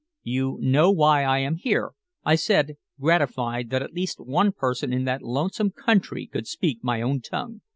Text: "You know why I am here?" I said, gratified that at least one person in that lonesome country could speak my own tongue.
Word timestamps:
"You 0.23 0.57
know 0.61 0.89
why 0.89 1.23
I 1.23 1.37
am 1.41 1.57
here?" 1.57 1.91
I 2.25 2.33
said, 2.33 2.77
gratified 2.99 3.69
that 3.69 3.83
at 3.83 3.93
least 3.93 4.19
one 4.19 4.51
person 4.51 4.91
in 4.91 5.03
that 5.05 5.21
lonesome 5.21 5.69
country 5.69 6.25
could 6.25 6.47
speak 6.47 6.79
my 6.81 7.03
own 7.03 7.21
tongue. 7.21 7.61